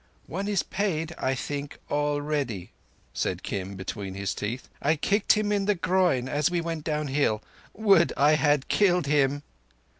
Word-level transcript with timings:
"One 0.25 0.47
is 0.47 0.63
paid, 0.63 1.13
I 1.19 1.35
think, 1.35 1.77
already," 1.91 2.71
said 3.13 3.43
Kim 3.43 3.75
between 3.75 4.15
his 4.15 4.33
teeth. 4.33 4.67
"I 4.81 4.95
kicked 4.95 5.33
him 5.33 5.51
in 5.51 5.65
the 5.65 5.75
groin 5.75 6.27
as 6.27 6.49
we 6.49 6.59
went 6.59 6.83
downhill. 6.83 7.43
Would 7.75 8.11
I 8.17 8.31
had 8.31 8.67
killed 8.67 9.05
him!" 9.05 9.43